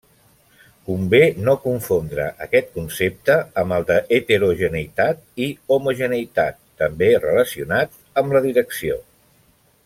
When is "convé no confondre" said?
0.91-2.23